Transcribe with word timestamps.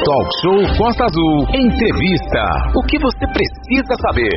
Talk 0.00 0.28
Show 0.40 0.60
Costa 0.80 1.04
Azul. 1.04 1.44
Entrevista. 1.52 2.42
O 2.72 2.80
que 2.88 2.96
você 2.96 3.20
precisa 3.36 3.92
saber? 4.00 4.32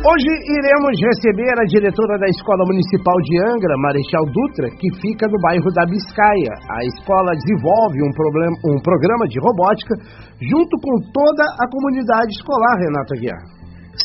Hoje 0.00 0.30
iremos 0.56 0.96
receber 0.96 1.52
a 1.52 1.68
diretora 1.68 2.16
da 2.16 2.24
Escola 2.32 2.64
Municipal 2.64 3.16
de 3.28 3.36
Angra, 3.44 3.76
Marechal 3.76 4.24
Dutra, 4.32 4.72
que 4.80 4.88
fica 4.96 5.28
no 5.28 5.36
bairro 5.44 5.68
da 5.76 5.84
Biscaia. 5.84 6.54
A 6.72 6.80
escola 6.88 7.36
desenvolve 7.36 7.98
um, 8.00 8.12
problema, 8.16 8.56
um 8.72 8.78
programa 8.80 9.28
de 9.28 9.36
robótica 9.36 9.94
junto 10.40 10.74
com 10.80 10.94
toda 11.12 11.44
a 11.44 11.66
comunidade 11.68 12.32
escolar, 12.32 12.80
Renata 12.80 13.14
Guiar. 13.20 13.42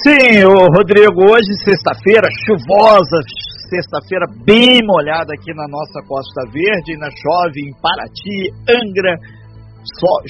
Sim, 0.03 0.43
Rodrigo, 0.75 1.23
hoje 1.23 1.51
sexta-feira, 1.63 2.27
chuvosa, 2.47 3.19
sexta-feira 3.71 4.27
bem 4.43 4.79
molhada 4.83 5.31
aqui 5.35 5.55
na 5.55 5.67
nossa 5.67 6.03
Costa 6.07 6.43
Verde, 6.51 6.99
na 6.99 7.07
chove 7.11 7.59
em 7.63 7.71
Paraty, 7.79 8.51
Angra, 8.67 9.15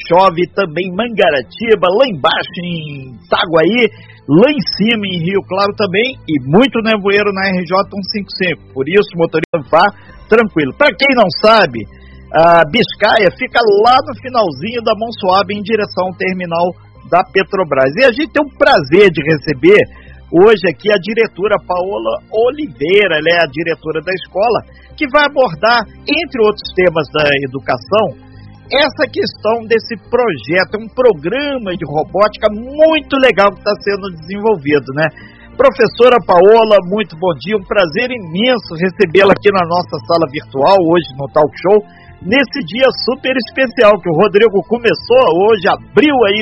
chove 0.07 0.47
também 0.55 0.87
em 0.87 0.95
Mangaratiba, 0.95 1.87
lá 1.91 2.05
embaixo 2.07 2.57
em 2.63 3.15
Itaguaí, 3.19 3.91
lá 4.27 4.49
em 4.51 4.61
cima 4.77 5.03
em 5.07 5.19
Rio 5.19 5.41
Claro 5.47 5.73
também 5.75 6.15
e 6.27 6.39
muito 6.47 6.79
nevoeiro 6.81 7.31
na 7.33 7.51
RJ 7.51 7.73
155. 7.91 8.73
Por 8.73 8.87
isso, 8.87 9.11
motorista 9.15 9.59
vá 9.69 9.85
tranquilo. 10.29 10.73
Para 10.77 10.95
quem 10.95 11.11
não 11.15 11.27
sabe, 11.41 11.83
a 12.31 12.63
Biscaia 12.63 13.27
fica 13.35 13.59
lá 13.83 13.97
no 14.07 14.15
finalzinho 14.23 14.81
da 14.83 14.95
Monsuabe 14.95 15.55
em 15.55 15.61
direção 15.61 16.07
ao 16.07 16.15
terminal 16.15 16.71
da 17.11 17.23
Petrobras. 17.27 17.91
E 17.99 18.05
a 18.05 18.11
gente 18.11 18.31
tem 18.31 18.39
o 18.39 18.57
prazer 18.57 19.11
de 19.11 19.19
receber 19.19 19.83
hoje 20.31 20.63
aqui 20.71 20.87
a 20.87 20.95
diretora 20.95 21.59
Paola 21.67 22.23
Oliveira, 22.31 23.19
ela 23.19 23.31
é 23.35 23.43
a 23.43 23.51
diretora 23.51 23.99
da 23.99 24.13
escola, 24.15 24.63
que 24.95 25.03
vai 25.11 25.27
abordar, 25.27 25.83
entre 26.07 26.39
outros 26.39 26.71
temas 26.71 27.03
da 27.11 27.27
educação, 27.43 28.30
essa 28.71 29.03
questão 29.11 29.67
desse 29.67 29.99
projeto, 30.07 30.79
um 30.79 30.87
programa 30.87 31.75
de 31.75 31.83
robótica 31.83 32.47
muito 32.55 33.19
legal 33.19 33.51
que 33.51 33.59
está 33.59 33.75
sendo 33.83 34.07
desenvolvido, 34.15 34.87
né? 34.95 35.11
Professora 35.59 36.15
Paola, 36.23 36.79
muito 36.87 37.19
bom 37.19 37.35
dia, 37.35 37.59
um 37.59 37.67
prazer 37.67 38.07
imenso 38.07 38.71
recebê-la 38.79 39.35
aqui 39.35 39.51
na 39.51 39.67
nossa 39.67 39.99
sala 40.07 40.23
virtual, 40.31 40.79
hoje 40.87 41.11
no 41.19 41.27
Talk 41.35 41.51
Show, 41.51 41.83
nesse 42.23 42.63
dia 42.63 42.87
super 43.03 43.35
especial 43.35 43.99
que 43.99 44.07
o 44.07 44.15
Rodrigo 44.15 44.63
começou 44.63 45.19
hoje, 45.43 45.67
abriu 45.67 46.15
aí 46.31 46.41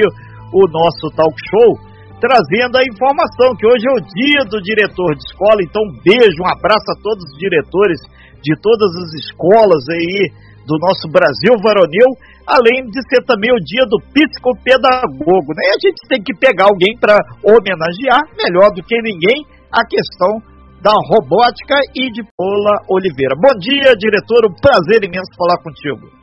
o 0.53 0.69
nosso 0.69 1.09
Talk 1.17 1.33
Show, 1.33 1.81
trazendo 2.21 2.77
a 2.77 2.85
informação 2.85 3.57
que 3.57 3.65
hoje 3.65 3.89
é 3.89 3.93
o 3.97 4.05
dia 4.05 4.41
do 4.45 4.61
diretor 4.61 5.17
de 5.17 5.25
escola, 5.25 5.65
então 5.65 5.81
beijo, 6.05 6.37
um 6.45 6.51
abraço 6.53 6.85
a 6.93 7.01
todos 7.01 7.25
os 7.25 7.37
diretores 7.41 7.97
de 8.37 8.53
todas 8.61 8.91
as 9.01 9.09
escolas 9.25 9.81
aí 9.89 10.29
do 10.69 10.77
nosso 10.77 11.09
Brasil 11.09 11.57
varonil, 11.65 12.13
além 12.45 12.85
de 12.85 13.01
ser 13.09 13.25
também 13.25 13.49
o 13.49 13.57
dia 13.65 13.89
do 13.89 13.97
psicopedagogo, 14.13 15.49
né? 15.57 15.65
E 15.65 15.73
a 15.73 15.79
gente 15.81 16.01
tem 16.05 16.21
que 16.21 16.37
pegar 16.37 16.69
alguém 16.69 16.93
para 16.93 17.17
homenagear, 17.41 18.21
melhor 18.37 18.69
do 18.69 18.85
que 18.85 18.93
ninguém, 19.01 19.41
a 19.73 19.81
questão 19.81 20.37
da 20.77 20.93
robótica 21.09 21.75
e 21.97 22.11
de 22.13 22.21
Paula 22.37 22.85
Oliveira. 22.87 23.33
Bom 23.35 23.57
dia, 23.57 23.97
diretor, 23.97 24.45
um 24.45 24.55
prazer 24.61 25.01
imenso 25.03 25.33
falar 25.35 25.57
contigo. 25.65 26.18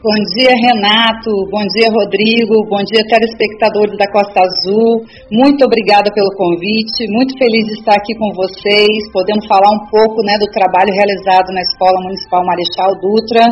Bom 0.00 0.16
dia, 0.32 0.56
Renato. 0.64 1.28
Bom 1.52 1.60
dia, 1.76 1.92
Rodrigo. 1.92 2.64
Bom 2.72 2.80
dia, 2.88 3.04
telespectadores 3.04 3.92
da 4.00 4.08
Costa 4.08 4.40
Azul. 4.40 5.04
Muito 5.28 5.60
obrigada 5.60 6.08
pelo 6.16 6.32
convite. 6.40 7.04
Muito 7.12 7.36
feliz 7.36 7.68
de 7.68 7.76
estar 7.76 7.92
aqui 8.00 8.16
com 8.16 8.32
vocês, 8.32 9.12
podendo 9.12 9.44
falar 9.44 9.68
um 9.68 9.84
pouco 9.92 10.24
né, 10.24 10.40
do 10.40 10.48
trabalho 10.56 10.88
realizado 10.88 11.52
na 11.52 11.60
Escola 11.60 12.00
Municipal 12.00 12.40
Marechal 12.48 12.96
Dutra, 12.96 13.44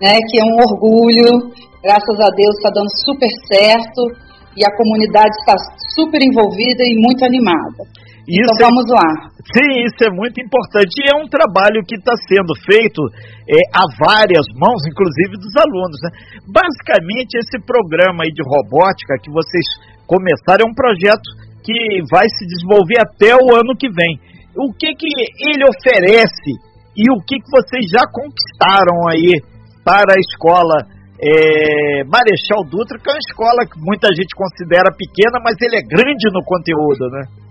né, 0.00 0.16
que 0.16 0.40
é 0.40 0.44
um 0.48 0.56
orgulho. 0.64 1.52
Graças 1.84 2.16
a 2.24 2.30
Deus 2.32 2.56
está 2.56 2.72
dando 2.72 2.88
super 3.04 3.28
certo 3.44 4.00
e 4.56 4.64
a 4.64 4.72
comunidade 4.80 5.36
está 5.44 5.60
super 5.92 6.24
envolvida 6.24 6.88
e 6.88 6.96
muito 7.04 7.20
animada. 7.20 7.84
Isso 8.26 8.42
então 8.58 8.66
vamos 8.66 8.86
lá. 8.90 9.30
Sim, 9.54 9.86
isso 9.86 10.02
é 10.02 10.10
muito 10.10 10.42
importante. 10.42 10.90
E 10.98 11.06
é 11.06 11.14
um 11.14 11.30
trabalho 11.30 11.78
que 11.86 11.94
está 11.94 12.10
sendo 12.26 12.50
feito 12.66 12.98
é, 13.46 13.54
a 13.70 13.86
várias 14.02 14.42
mãos, 14.58 14.82
inclusive 14.82 15.38
dos 15.38 15.54
alunos. 15.54 15.98
Né? 16.02 16.10
Basicamente, 16.50 17.38
esse 17.38 17.62
programa 17.62 18.26
aí 18.26 18.34
de 18.34 18.42
robótica 18.42 19.14
que 19.22 19.30
vocês 19.30 19.62
começaram 20.10 20.66
é 20.66 20.70
um 20.70 20.74
projeto 20.74 21.22
que 21.62 22.02
vai 22.10 22.26
se 22.26 22.42
desenvolver 22.50 22.98
até 22.98 23.30
o 23.38 23.54
ano 23.54 23.78
que 23.78 23.86
vem. 23.86 24.18
O 24.58 24.74
que, 24.74 24.90
que 24.98 25.06
ele 25.46 25.62
oferece 25.62 26.50
e 26.98 27.06
o 27.14 27.22
que, 27.22 27.38
que 27.38 27.50
vocês 27.50 27.86
já 27.86 28.02
conquistaram 28.10 29.06
aí 29.06 29.38
para 29.86 30.18
a 30.18 30.18
escola 30.18 30.82
é, 31.22 32.02
Marechal 32.10 32.66
Dutra, 32.66 32.98
que 32.98 33.06
é 33.06 33.14
uma 33.14 33.26
escola 33.30 33.60
que 33.70 33.78
muita 33.78 34.10
gente 34.10 34.34
considera 34.34 34.90
pequena, 34.90 35.38
mas 35.38 35.54
ele 35.62 35.78
é 35.78 35.86
grande 35.86 36.26
no 36.34 36.42
conteúdo, 36.42 37.06
né? 37.14 37.45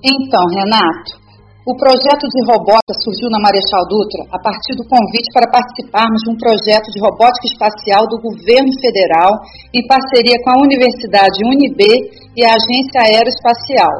Então, 0.00 0.40
Renato, 0.48 1.20
o 1.68 1.76
projeto 1.76 2.24
de 2.24 2.40
robótica 2.48 2.96
surgiu 3.04 3.28
na 3.28 3.36
Marechal 3.36 3.84
Dutra 3.84 4.24
a 4.32 4.40
partir 4.40 4.72
do 4.80 4.88
convite 4.88 5.28
para 5.28 5.52
participarmos 5.52 6.24
de 6.24 6.32
um 6.32 6.40
projeto 6.40 6.88
de 6.88 6.98
robótica 7.04 7.52
espacial 7.52 8.08
do 8.08 8.16
governo 8.16 8.72
federal 8.80 9.44
em 9.76 9.84
parceria 9.84 10.40
com 10.40 10.56
a 10.56 10.64
Universidade 10.64 11.44
UNB 11.44 11.84
e 12.32 12.40
a 12.48 12.56
Agência 12.56 13.12
Aeroespacial. 13.12 13.92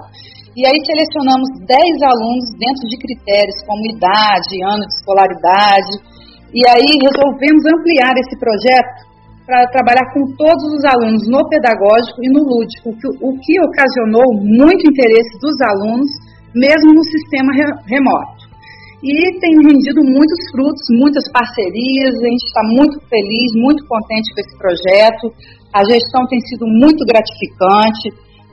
E 0.57 0.65
aí 0.65 0.79
selecionamos 0.89 1.53
10 1.69 1.79
alunos 2.01 2.49
dentro 2.57 2.89
de 2.89 2.97
critérios 2.97 3.61
como 3.69 3.85
idade, 3.93 4.57
ano 4.65 4.89
de 4.89 4.95
escolaridade, 4.97 5.93
e 6.57 6.65
aí 6.65 6.97
resolvemos 6.97 7.63
ampliar 7.77 8.17
esse 8.17 8.41
projeto 8.41 9.10
para 9.51 9.67
trabalhar 9.75 10.07
com 10.15 10.23
todos 10.39 10.63
os 10.79 10.83
alunos 10.87 11.27
no 11.27 11.43
pedagógico 11.51 12.23
e 12.23 12.31
no 12.31 12.47
lúdico, 12.47 12.95
o 13.19 13.35
que 13.43 13.59
ocasionou 13.59 14.31
muito 14.39 14.87
interesse 14.87 15.35
dos 15.43 15.59
alunos, 15.59 16.07
mesmo 16.55 16.95
no 16.95 17.03
sistema 17.03 17.51
remoto. 17.83 18.47
E 19.03 19.11
tem 19.43 19.59
rendido 19.59 20.07
muitos 20.07 20.39
frutos, 20.55 20.87
muitas 20.95 21.27
parcerias, 21.35 22.15
a 22.15 22.29
gente 22.31 22.47
está 22.47 22.63
muito 22.63 22.95
feliz, 23.11 23.49
muito 23.59 23.83
contente 23.91 24.31
com 24.31 24.39
esse 24.39 24.55
projeto. 24.55 25.35
A 25.75 25.83
gestão 25.83 26.23
tem 26.31 26.39
sido 26.47 26.71
muito 26.71 27.03
gratificante, 27.03 28.07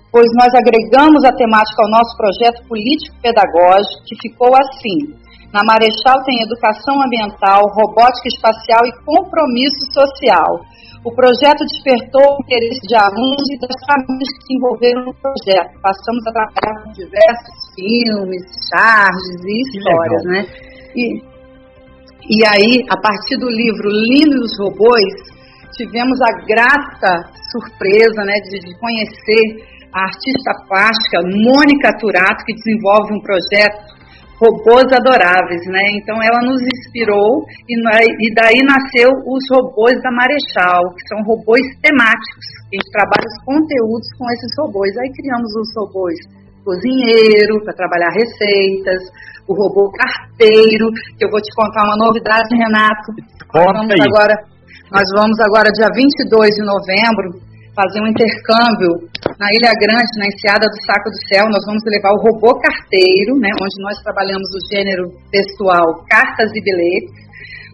pois 0.09 0.25
nós 0.33 0.49
agregamos 0.57 1.21
a 1.29 1.35
temática 1.35 1.77
ao 1.83 1.93
nosso 1.93 2.17
projeto 2.17 2.65
político-pedagógico, 2.65 4.01
que 4.07 4.17
ficou 4.17 4.49
assim. 4.55 5.13
Na 5.53 5.61
Marechal 5.61 6.25
tem 6.25 6.41
educação 6.41 6.95
ambiental, 7.05 7.61
robótica 7.69 8.33
espacial 8.33 8.81
e 8.87 8.97
compromisso 9.05 9.93
social 9.93 10.65
o 11.07 11.15
projeto 11.15 11.63
despertou 11.71 12.35
o 12.35 12.43
interesse 12.43 12.83
de 12.83 12.95
alunos 12.99 13.47
e 13.47 13.55
das 13.63 13.79
famílias 13.87 14.27
que 14.35 14.43
se 14.43 14.53
envolveram 14.59 15.05
no 15.07 15.13
projeto. 15.15 15.79
Passamos 15.79 16.19
a 16.27 16.31
trabalhar 16.35 16.83
com 16.83 16.91
diversos 16.91 17.55
filmes, 17.71 18.43
charges 18.67 19.39
e 19.39 19.55
histórias, 19.63 20.23
né? 20.27 20.41
E, 20.91 21.03
e 22.27 22.37
aí, 22.43 22.83
a 22.91 22.99
partir 22.99 23.39
do 23.39 23.47
livro 23.47 23.87
Lindo 23.87 24.35
dos 24.35 24.51
Robôs, 24.59 25.15
tivemos 25.79 26.19
a 26.19 26.31
grata 26.43 27.31
surpresa 27.55 28.21
né, 28.27 28.35
de, 28.51 28.59
de 28.59 28.75
conhecer 28.75 29.63
a 29.93 30.11
artista 30.11 30.51
plástica 30.67 31.23
Mônica 31.23 31.87
Turato, 32.03 32.43
que 32.43 32.53
desenvolve 32.53 33.15
um 33.15 33.21
projeto 33.23 33.95
robôs 34.37 34.85
adoráveis, 34.93 35.65
né? 35.65 35.81
Então 35.97 36.15
ela 36.21 36.41
nos 36.45 36.61
inspirou 36.61 37.43
e, 37.67 37.73
e 37.73 38.33
daí 38.33 38.61
nasceu 38.61 39.09
os 39.25 39.43
robôs 39.51 39.97
da 40.01 40.11
Marechal, 40.11 40.93
que 40.93 41.07
são 41.09 41.25
robôs 41.25 41.61
temáticos. 41.81 42.45
A 42.69 42.75
gente 42.77 42.89
trabalha 42.93 43.25
os 43.25 43.39
conteúdos 43.43 44.07
com 44.17 44.25
esses 44.31 44.51
robôs. 44.57 44.93
Aí 44.97 45.09
criamos 45.13 45.51
os 45.57 45.69
robôs 45.75 46.17
cozinheiro 46.63 47.63
para 47.63 47.73
trabalhar 47.73 48.11
receitas, 48.11 48.99
o 49.47 49.55
robô 49.55 49.89
carteiro, 49.95 50.91
que 51.17 51.23
eu 51.23 51.31
vou 51.31 51.41
te 51.41 51.49
contar 51.55 51.87
uma 51.87 51.95
novidade, 51.95 52.51
Renato. 52.51 53.15
Conta 53.47 53.73
vamos 53.73 53.95
aí. 53.95 54.03
agora, 54.03 54.35
nós 54.91 55.07
vamos 55.15 55.39
agora 55.39 55.71
dia 55.71 55.87
22 55.95 56.51
de 56.51 56.63
novembro 56.67 57.47
fazer 57.77 58.01
um 58.01 58.09
intercâmbio 58.09 59.05
na 59.37 59.47
Ilha 59.53 59.69
Grande, 59.77 60.17
na 60.17 60.25
Enseada 60.33 60.65
do 60.65 60.79
Saco 60.81 61.13
do 61.13 61.21
Céu. 61.29 61.45
Nós 61.45 61.61
vamos 61.69 61.85
levar 61.85 62.09
o 62.17 62.23
robô 62.25 62.57
carteiro, 62.57 63.37
né, 63.37 63.53
onde 63.53 63.77
nós 63.85 64.01
trabalhamos 64.01 64.49
o 64.49 64.61
gênero 64.73 65.13
textual 65.29 66.01
cartas 66.09 66.49
e 66.57 66.59
bilhetes, 66.65 67.13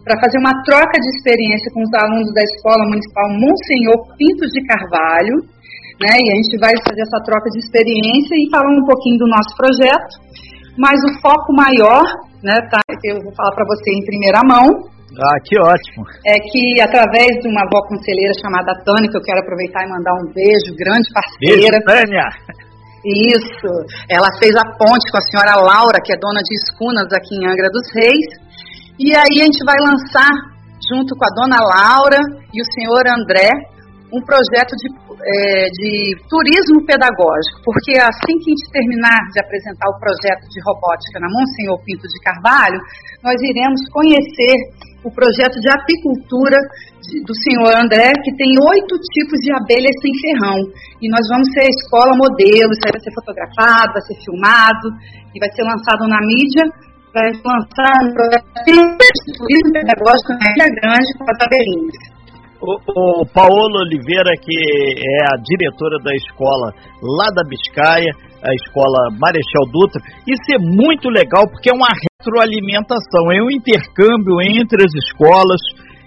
para 0.04 0.20
fazer 0.20 0.36
uma 0.36 0.52
troca 0.68 1.00
de 1.00 1.08
experiência 1.16 1.72
com 1.72 1.80
os 1.80 1.92
alunos 1.96 2.28
da 2.36 2.44
Escola 2.44 2.84
Municipal 2.84 3.32
Monsenhor 3.32 3.98
Pintos 4.20 4.52
de 4.52 4.60
Carvalho. 4.68 5.40
Né, 5.94 6.12
e 6.20 6.28
a 6.28 6.36
gente 6.36 6.58
vai 6.60 6.74
fazer 6.84 7.00
essa 7.00 7.22
troca 7.24 7.48
de 7.48 7.64
experiência 7.64 8.34
e 8.36 8.50
falar 8.52 8.68
um 8.68 8.84
pouquinho 8.84 9.16
do 9.24 9.30
nosso 9.30 9.56
projeto. 9.56 10.20
Mas 10.76 11.00
o 11.00 11.14
foco 11.22 11.54
maior, 11.54 12.04
né, 12.42 12.60
tá, 12.68 12.82
eu 13.08 13.22
vou 13.22 13.32
falar 13.32 13.54
para 13.54 13.64
você 13.64 13.94
em 13.94 14.04
primeira 14.04 14.42
mão, 14.44 14.68
ah, 15.14 15.38
que 15.44 15.54
ótimo. 15.58 16.02
É 16.26 16.34
que 16.40 16.80
através 16.82 17.30
de 17.38 17.46
uma 17.48 17.62
avó 17.62 17.86
conselheira 17.86 18.34
chamada 18.42 18.74
Tânia, 18.82 19.10
que 19.10 19.16
eu 19.16 19.22
quero 19.22 19.40
aproveitar 19.40 19.86
e 19.86 19.90
mandar 19.90 20.14
um 20.18 20.32
beijo, 20.32 20.74
grande 20.74 21.06
parceira. 21.14 21.78
Beijo, 21.78 21.86
Tânia. 21.86 22.26
Isso. 23.04 23.70
Ela 24.08 24.32
fez 24.40 24.56
a 24.56 24.64
ponte 24.80 25.06
com 25.12 25.18
a 25.18 25.26
senhora 25.28 25.60
Laura, 25.60 26.00
que 26.02 26.12
é 26.12 26.18
dona 26.18 26.40
de 26.40 26.54
escunas 26.56 27.08
aqui 27.12 27.36
em 27.36 27.46
Angra 27.46 27.68
dos 27.70 27.86
Reis. 27.92 28.28
E 28.98 29.14
aí 29.14 29.42
a 29.42 29.44
gente 29.44 29.60
vai 29.66 29.76
lançar, 29.78 30.32
junto 30.88 31.14
com 31.14 31.24
a 31.24 31.34
dona 31.36 31.60
Laura 31.60 32.18
e 32.52 32.62
o 32.62 32.70
senhor 32.72 33.04
André, 33.06 33.50
um 34.14 34.22
projeto 34.22 34.72
de, 34.78 34.86
é, 34.86 35.66
de 35.74 35.90
turismo 36.30 36.86
pedagógico, 36.86 37.66
porque 37.66 37.98
assim 37.98 38.38
que 38.38 38.46
a 38.46 38.52
gente 38.54 38.70
terminar 38.70 39.18
de 39.34 39.42
apresentar 39.42 39.90
o 39.90 39.98
projeto 39.98 40.46
de 40.46 40.58
robótica 40.62 41.18
na 41.18 41.26
Monsenhor 41.26 41.82
Pinto 41.82 42.06
de 42.06 42.18
Carvalho, 42.22 42.78
nós 43.26 43.34
iremos 43.42 43.82
conhecer 43.90 44.54
o 45.02 45.10
projeto 45.12 45.60
de 45.60 45.68
apicultura 45.68 46.56
do 47.26 47.34
senhor 47.36 47.76
André, 47.76 48.08
que 48.24 48.32
tem 48.38 48.56
oito 48.56 48.94
tipos 49.12 49.36
de 49.44 49.52
abelhas 49.52 49.92
sem 50.00 50.12
ferrão. 50.22 50.56
E 51.02 51.10
nós 51.10 51.20
vamos 51.28 51.50
ser 51.52 51.68
a 51.68 51.74
escola 51.74 52.16
modelo, 52.16 52.72
isso 52.72 52.84
aí 52.88 52.92
vai 52.94 53.02
ser 53.04 53.12
fotografado, 53.12 53.92
vai 53.92 54.04
ser 54.08 54.16
filmado 54.24 54.88
e 55.34 55.36
vai 55.36 55.50
ser 55.52 55.64
lançado 55.68 56.08
na 56.08 56.20
mídia. 56.24 56.64
Vai 57.12 57.30
lançar 57.30 57.94
um 58.02 58.12
projeto 58.16 58.48
de 58.64 59.32
turismo 59.38 59.70
pedagógico 59.70 60.32
na 60.34 60.46
Ilha 60.56 60.68
Grande 60.80 61.10
com 61.18 61.30
as 61.30 61.40
abelhinhas. 61.46 62.13
O, 62.64 63.20
o 63.20 63.26
Paulo 63.26 63.76
Oliveira, 63.84 64.32
que 64.40 64.56
é 64.96 65.18
a 65.28 65.36
diretora 65.36 65.98
da 66.02 66.14
escola 66.16 66.72
lá 67.02 67.28
da 67.36 67.44
Biscaia, 67.46 68.08
a 68.40 68.54
escola 68.54 69.12
Marechal 69.20 69.68
Dutra, 69.70 70.00
isso 70.26 70.48
é 70.48 70.58
muito 70.58 71.10
legal 71.10 71.44
porque 71.50 71.68
é 71.68 71.74
uma 71.74 71.92
retroalimentação, 71.92 73.30
é 73.32 73.42
um 73.42 73.50
intercâmbio 73.50 74.40
entre 74.40 74.80
as 74.82 74.94
escolas. 74.94 75.60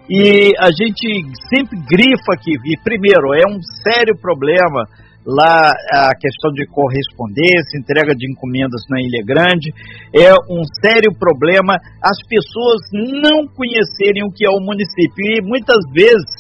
E 0.10 0.54
a 0.58 0.72
gente 0.72 1.06
sempre 1.54 1.78
grifa 1.86 2.34
aqui, 2.34 2.56
e 2.56 2.80
primeiro, 2.82 3.36
é 3.36 3.44
um 3.46 3.60
sério 3.84 4.18
problema 4.18 4.82
lá 5.28 5.70
a 5.92 6.16
questão 6.16 6.54
de 6.54 6.66
correspondência, 6.72 7.78
entrega 7.78 8.16
de 8.16 8.32
encomendas 8.32 8.80
na 8.90 9.02
Ilha 9.02 9.22
Grande, 9.28 9.76
é 10.16 10.32
um 10.50 10.64
sério 10.80 11.12
problema 11.20 11.76
as 12.02 12.18
pessoas 12.32 12.80
não 12.94 13.46
conhecerem 13.52 14.24
o 14.24 14.32
que 14.32 14.48
é 14.48 14.50
o 14.50 14.64
município. 14.64 15.20
E 15.20 15.42
muitas 15.44 15.84
vezes 15.92 16.32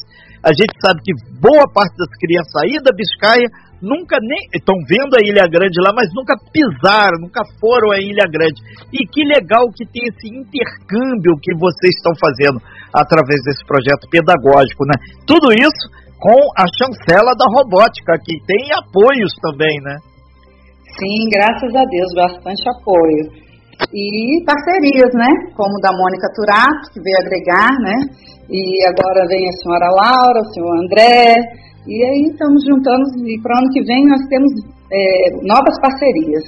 a 0.47 0.53
gente 0.55 0.71
sabe 0.79 1.03
que 1.03 1.11
boa 1.44 1.67
parte 1.67 1.91
das 1.99 2.07
crianças 2.15 2.55
aí 2.63 2.79
da 2.79 2.95
Biscaia 2.95 3.51
nunca 3.83 4.15
nem 4.23 4.47
estão 4.55 4.73
vendo 4.88 5.19
a 5.19 5.21
Ilha 5.21 5.44
Grande 5.44 5.75
lá, 5.83 5.91
mas 5.91 6.07
nunca 6.15 6.39
pisaram, 6.55 7.19
nunca 7.19 7.44
foram 7.59 7.91
à 7.91 7.99
Ilha 7.99 8.23
Grande. 8.31 8.55
E 8.95 9.03
que 9.11 9.27
legal 9.27 9.67
que 9.75 9.83
tem 9.91 10.07
esse 10.07 10.31
intercâmbio 10.31 11.35
que 11.44 11.51
vocês 11.59 11.91
estão 11.99 12.15
fazendo 12.15 12.63
através 12.95 13.44
desse 13.44 13.61
projeto 13.67 14.07
pedagógico, 14.07 14.88
né? 14.88 14.95
Tudo 15.27 15.51
isso 15.51 15.83
com 16.15 16.39
a 16.55 16.65
chancela 16.65 17.35
da 17.35 17.45
robótica, 17.51 18.17
que 18.23 18.39
tem 18.47 18.71
apoios 18.71 19.35
também, 19.44 19.75
né? 19.83 19.99
Sim, 20.95 21.29
graças 21.29 21.75
a 21.75 21.83
Deus, 21.83 22.09
bastante 22.15 22.63
apoio. 22.71 23.46
E 23.94 24.44
parcerias, 24.44 25.13
né? 25.13 25.29
Como 25.56 25.79
da 25.81 25.91
Mônica 25.94 26.27
Turato, 26.35 26.91
que 26.94 27.00
veio 27.00 27.18
agregar, 27.21 27.71
né? 27.79 27.95
E 28.50 28.85
agora 28.88 29.27
vem 29.27 29.47
a 29.47 29.57
senhora 29.62 29.88
Laura, 29.91 30.41
o 30.41 30.53
senhor 30.53 30.74
André, 30.83 31.35
e 31.88 32.03
aí 32.03 32.31
estamos 32.31 32.63
juntando, 32.68 33.03
e 33.27 33.39
para 33.41 33.56
o 33.56 33.59
ano 33.59 33.71
que 33.71 33.83
vem 33.83 34.03
nós 34.07 34.24
temos 34.27 34.51
é, 34.91 35.31
novas 35.44 35.79
parcerias. 35.79 36.44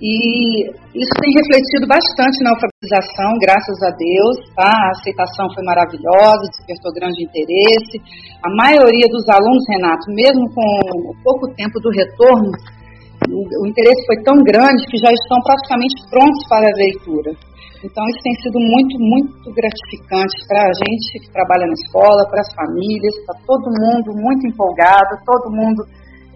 E 0.00 0.68
isso 0.68 1.14
tem 1.20 1.32
refletido 1.32 1.86
bastante 1.88 2.36
na 2.44 2.52
alfabetização, 2.52 3.40
graças 3.40 3.78
a 3.82 3.90
Deus. 3.96 4.36
Tá? 4.56 4.68
A 4.68 4.90
aceitação 4.90 5.48
foi 5.54 5.64
maravilhosa, 5.64 6.50
despertou 6.50 6.92
grande 6.92 7.24
interesse. 7.24 7.96
A 8.44 8.50
maioria 8.52 9.08
dos 9.08 9.24
alunos, 9.28 9.64
Renato, 9.70 10.12
mesmo 10.12 10.44
com 10.52 11.14
pouco 11.22 11.48
tempo 11.56 11.80
do 11.80 11.90
retorno, 11.90 12.50
o, 13.30 13.66
interesse 13.66 14.06
foi 14.06 14.18
tão 14.22 14.36
grande 14.42 14.84
que 14.90 14.98
já 14.98 15.10
estão 15.12 15.38
praticamente 15.40 15.96
prontos 16.10 16.42
para 16.48 16.66
a 16.66 16.76
leitura. 16.76 17.30
Então, 17.84 18.00
isso 18.08 18.22
tem 18.24 18.34
sido 18.40 18.56
muito, 18.56 18.96
muito 18.96 19.46
gratificante 19.52 20.36
para 20.48 20.64
a 20.64 20.72
gente 20.72 21.20
que 21.20 21.28
trabalha 21.28 21.68
na 21.68 21.76
escola, 21.76 22.24
para 22.32 22.40
as 22.40 22.50
famílias, 22.56 23.12
está 23.20 23.36
todo 23.44 23.68
mundo 23.68 24.16
muito 24.16 24.48
empolgado, 24.48 25.20
todo 25.20 25.52
mundo 25.52 25.84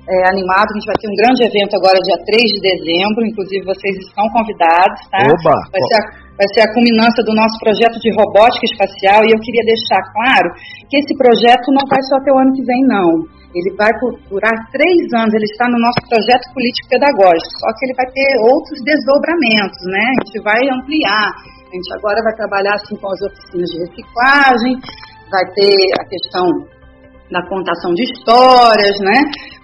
é, 0.05 0.17
animado. 0.29 0.69
A 0.69 0.77
gente 0.77 0.89
vai 0.93 0.99
ter 1.01 1.09
um 1.09 1.17
grande 1.17 1.41
evento 1.49 1.73
agora, 1.81 1.97
dia 2.05 2.21
3 2.21 2.37
de 2.53 2.61
dezembro, 2.61 3.25
inclusive 3.25 3.65
vocês 3.65 3.97
estão 3.97 4.29
convidados, 4.29 5.01
tá? 5.09 5.25
Oba! 5.25 5.57
Vai 5.73 5.83
ser, 5.89 5.97
a, 5.97 6.03
vai 6.37 6.49
ser 6.53 6.63
a 6.69 6.73
culminância 6.77 7.25
do 7.25 7.33
nosso 7.33 7.57
projeto 7.65 7.97
de 7.97 8.13
robótica 8.13 8.69
espacial 8.69 9.25
e 9.25 9.33
eu 9.33 9.41
queria 9.41 9.65
deixar 9.65 10.05
claro 10.13 10.49
que 10.85 11.01
esse 11.01 11.17
projeto 11.17 11.73
não 11.73 11.85
vai 11.89 12.03
só 12.13 12.21
até 12.21 12.29
o 12.29 12.41
ano 12.45 12.53
que 12.53 12.65
vem, 12.65 12.83
não. 12.85 13.38
Ele 13.55 13.73
vai 13.77 13.89
durar 14.29 14.53
três 14.71 15.01
anos, 15.17 15.33
ele 15.33 15.49
está 15.49 15.65
no 15.73 15.81
nosso 15.81 16.01
projeto 16.05 16.53
político-pedagógico, 16.53 17.49
só 17.65 17.69
que 17.73 17.83
ele 17.89 17.97
vai 17.97 18.09
ter 18.13 18.29
outros 18.45 18.79
desdobramentos, 18.85 19.81
né? 19.89 20.05
A 20.05 20.17
gente 20.21 20.37
vai 20.45 20.61
ampliar. 20.69 21.29
A 21.33 21.73
gente 21.73 21.91
agora 21.97 22.21
vai 22.25 22.35
trabalhar 22.37 22.75
assim 22.77 22.97
com 22.97 23.09
as 23.09 23.21
oficinas 23.25 23.69
de 23.73 23.79
reciclagem, 23.89 24.73
vai 25.33 25.45
ter 25.57 25.77
a 26.01 26.05
questão 26.09 26.45
da 27.33 27.45
contação 27.49 27.93
de 27.93 28.05
histórias, 28.05 28.97
né? 29.01 29.17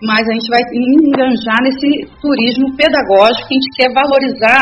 Mas 0.05 0.25
a 0.29 0.33
gente 0.33 0.49
vai 0.49 0.61
enganjar 0.69 1.61
nesse 1.65 2.09
turismo 2.21 2.77
pedagógico 2.77 3.49
que 3.49 3.57
a 3.57 3.61
gente 3.61 3.73
quer 3.77 3.91
valorizar 3.93 4.61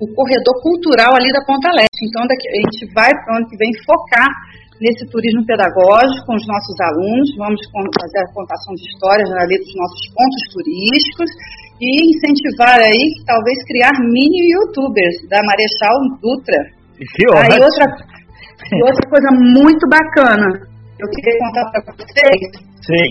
o 0.00 0.06
corredor 0.14 0.56
cultural 0.62 1.12
ali 1.16 1.28
da 1.32 1.44
Ponta 1.44 1.68
Leste. 1.72 2.04
Então, 2.08 2.24
daqui, 2.26 2.48
a 2.48 2.60
gente 2.64 2.94
vai 2.94 3.10
para 3.12 3.32
o 3.32 3.36
ano 3.36 3.48
que 3.48 3.56
vem 3.56 3.70
focar 3.84 4.28
nesse 4.80 5.04
turismo 5.10 5.44
pedagógico 5.46 6.26
com 6.26 6.34
os 6.34 6.46
nossos 6.46 6.76
alunos. 6.80 7.28
Vamos 7.36 7.60
fazer 8.00 8.20
a 8.22 8.32
contação 8.34 8.74
de 8.74 8.84
histórias 8.86 9.30
ali 9.42 9.58
dos 9.58 9.74
nossos 9.74 10.02
pontos 10.14 10.42
turísticos 10.54 11.30
e 11.80 11.88
incentivar 12.10 12.78
aí, 12.78 13.02
talvez, 13.26 13.58
criar 13.66 13.94
mini 14.10 14.52
youtubers 14.54 15.16
da 15.30 15.38
Marechal 15.42 15.98
Dutra. 16.22 16.60
Que 16.98 17.24
aí 17.30 17.54
outra, 17.62 17.84
e 18.66 18.82
outra 18.82 19.04
coisa 19.08 19.30
muito 19.54 19.86
bacana, 19.86 20.48
eu 20.98 21.06
queria 21.14 21.38
contar 21.38 21.64
para 21.70 21.94
vocês 21.94 22.40
Sim. 22.82 23.08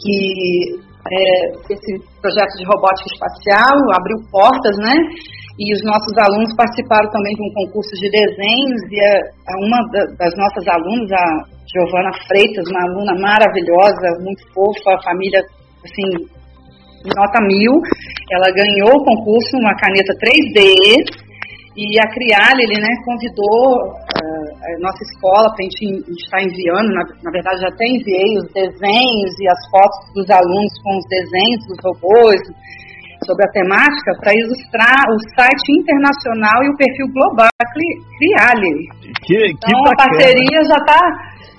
que 0.00 0.86
é, 1.12 1.72
esse 1.72 1.92
projeto 2.20 2.56
de 2.56 2.64
robótica 2.64 3.08
espacial 3.12 3.76
abriu 3.92 4.16
portas, 4.32 4.76
né? 4.78 4.94
E 5.58 5.72
os 5.72 5.82
nossos 5.84 6.12
alunos 6.18 6.54
participaram 6.54 7.08
também 7.10 7.34
de 7.34 7.42
um 7.42 7.52
concurso 7.64 7.92
de 7.96 8.10
desenhos 8.10 8.82
e 8.92 9.00
a, 9.00 9.12
a 9.24 9.54
uma 9.64 9.80
da, 9.92 10.04
das 10.20 10.34
nossas 10.36 10.68
alunas, 10.68 11.10
a 11.12 11.26
Giovana 11.72 12.12
Freitas, 12.28 12.68
uma 12.68 12.82
aluna 12.84 13.14
maravilhosa, 13.20 14.20
muito 14.20 14.44
fofa, 14.52 14.94
a 14.94 15.02
família 15.02 15.40
assim 15.84 16.28
nota 17.06 17.40
mil, 17.46 17.72
ela 18.32 18.50
ganhou 18.50 18.90
o 18.90 19.04
concurso 19.04 19.56
uma 19.56 19.74
caneta 19.78 20.12
3D 20.18 21.24
e 21.76 22.00
a 22.00 22.08
Criale, 22.08 22.64
né, 22.80 22.88
convidou 23.04 23.84
uh, 23.84 24.48
a 24.64 24.80
nossa 24.80 25.02
escola 25.04 25.44
para 25.52 25.60
a 25.60 25.68
gente 25.68 25.84
estar 26.18 26.40
enviando, 26.42 26.88
na, 26.88 27.04
na, 27.22 27.30
verdade 27.30 27.60
já 27.60 27.68
até 27.68 27.84
enviei 27.84 28.32
os 28.40 28.48
desenhos 28.52 29.32
e 29.38 29.44
as 29.46 29.60
fotos 29.70 30.00
dos 30.14 30.28
alunos 30.30 30.72
com 30.82 30.96
os 30.96 31.04
desenhos 31.06 31.60
dos 31.68 31.78
robôs, 31.84 32.40
sobre 33.26 33.44
a 33.44 33.52
temática 33.52 34.10
para 34.22 34.32
ilustrar 34.32 35.02
o 35.10 35.16
site 35.34 35.68
internacional 35.82 36.62
e 36.62 36.70
o 36.70 36.76
perfil 36.76 37.06
global 37.12 37.50
da 37.58 37.66
Criale. 37.68 38.74
Que, 39.26 39.50
então 39.50 39.76
a 39.90 39.96
parceria 39.98 40.60
já 40.64 40.78
está 40.78 41.02